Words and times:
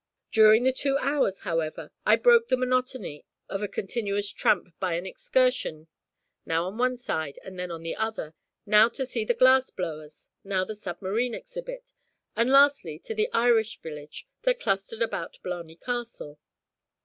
During 0.31 0.63
the 0.63 0.73
two 0.73 0.97
hours, 0.97 1.41
however, 1.41 1.91
I 2.07 2.15
broke 2.15 2.47
the 2.47 2.57
monotony 2.57 3.23
of 3.47 3.61
a 3.61 3.67
continuous 3.67 4.31
tramp 4.31 4.69
by 4.79 4.95
an 4.95 5.05
excursion, 5.05 5.89
now 6.43 6.65
on 6.65 6.79
one 6.79 6.97
side 6.97 7.37
and 7.45 7.59
then 7.59 7.69
on 7.69 7.83
the 7.83 7.95
other; 7.95 8.33
now 8.65 8.89
to 8.89 9.05
see 9.05 9.23
the 9.23 9.35
glass 9.35 9.69
blowers; 9.69 10.29
now 10.43 10.65
the 10.65 10.73
submarine 10.73 11.35
exhibit; 11.35 11.91
and, 12.35 12.49
lastly, 12.49 12.97
to 12.97 13.13
the 13.13 13.31
Irish 13.31 13.79
village 13.83 14.27
that 14.41 14.59
clustered 14.59 15.03
about 15.03 15.37
Blarney 15.43 15.75
Castle. 15.75 16.39